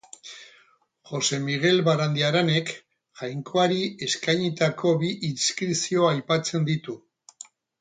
[1.09, 2.71] Jose Migel Barandiaranek
[3.21, 6.99] Jainkoari eskainitako bi inskripzio aipatzen ditu.